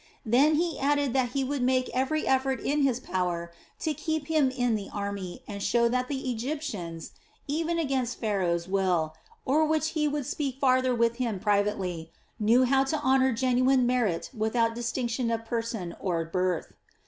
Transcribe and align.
Then 0.25 0.55
he 0.55 0.79
added 0.79 1.13
that 1.13 1.33
he 1.33 1.43
would 1.43 1.61
make 1.61 1.87
every 1.93 2.25
effort 2.25 2.59
in 2.59 2.81
his 2.81 2.99
power 2.99 3.53
to 3.81 3.93
keep 3.93 4.29
him 4.29 4.49
in 4.49 4.73
the 4.73 4.89
army 4.91 5.43
and 5.47 5.61
show 5.61 5.87
that 5.89 6.07
the 6.07 6.27
Egyptians 6.31 7.11
even 7.47 7.77
against 7.77 8.19
Pharaoh's 8.19 8.67
will, 8.67 9.13
or 9.45 9.63
which 9.63 9.89
he 9.89 10.07
would 10.07 10.25
speak 10.25 10.57
farther 10.59 10.95
with 10.95 11.17
him 11.17 11.39
privately 11.39 12.11
knew 12.39 12.63
how 12.63 12.83
to 12.85 12.97
honor 13.01 13.31
genuine 13.31 13.85
merit 13.85 14.31
without 14.35 14.73
distinction 14.73 15.29
of 15.29 15.45
person 15.45 15.95
or 15.99 16.25
birth. 16.25 16.73